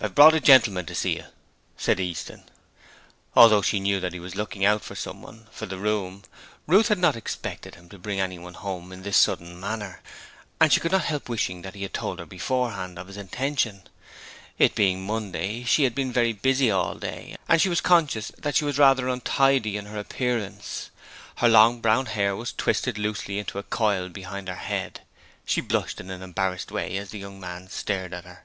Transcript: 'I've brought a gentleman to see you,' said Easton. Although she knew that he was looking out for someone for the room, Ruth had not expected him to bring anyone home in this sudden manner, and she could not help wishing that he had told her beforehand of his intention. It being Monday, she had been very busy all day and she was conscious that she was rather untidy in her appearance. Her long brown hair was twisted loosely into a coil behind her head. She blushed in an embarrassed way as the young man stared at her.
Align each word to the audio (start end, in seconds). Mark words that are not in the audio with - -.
'I've 0.00 0.16
brought 0.16 0.34
a 0.34 0.40
gentleman 0.40 0.84
to 0.86 0.96
see 0.96 1.14
you,' 1.16 1.26
said 1.76 2.00
Easton. 2.00 2.42
Although 3.36 3.62
she 3.62 3.78
knew 3.78 4.00
that 4.00 4.12
he 4.14 4.18
was 4.18 4.34
looking 4.34 4.64
out 4.64 4.82
for 4.82 4.96
someone 4.96 5.46
for 5.52 5.64
the 5.66 5.78
room, 5.78 6.24
Ruth 6.66 6.88
had 6.88 6.98
not 6.98 7.14
expected 7.14 7.76
him 7.76 7.88
to 7.90 8.00
bring 8.00 8.18
anyone 8.18 8.54
home 8.54 8.90
in 8.90 9.02
this 9.02 9.16
sudden 9.16 9.60
manner, 9.60 10.00
and 10.60 10.72
she 10.72 10.80
could 10.80 10.90
not 10.90 11.04
help 11.04 11.28
wishing 11.28 11.62
that 11.62 11.76
he 11.76 11.82
had 11.84 11.94
told 11.94 12.18
her 12.18 12.26
beforehand 12.26 12.98
of 12.98 13.06
his 13.06 13.16
intention. 13.16 13.86
It 14.58 14.74
being 14.74 15.06
Monday, 15.06 15.62
she 15.62 15.84
had 15.84 15.94
been 15.94 16.12
very 16.12 16.32
busy 16.32 16.68
all 16.68 16.96
day 16.96 17.36
and 17.48 17.60
she 17.62 17.68
was 17.68 17.80
conscious 17.80 18.32
that 18.38 18.56
she 18.56 18.64
was 18.64 18.78
rather 18.78 19.06
untidy 19.06 19.76
in 19.76 19.86
her 19.86 19.98
appearance. 20.00 20.90
Her 21.36 21.48
long 21.48 21.80
brown 21.80 22.06
hair 22.06 22.34
was 22.34 22.52
twisted 22.52 22.98
loosely 22.98 23.38
into 23.38 23.56
a 23.56 23.62
coil 23.62 24.08
behind 24.08 24.48
her 24.48 24.56
head. 24.56 25.02
She 25.44 25.60
blushed 25.60 26.00
in 26.00 26.10
an 26.10 26.22
embarrassed 26.22 26.72
way 26.72 26.96
as 26.96 27.10
the 27.10 27.20
young 27.20 27.38
man 27.38 27.70
stared 27.70 28.12
at 28.12 28.24
her. 28.24 28.44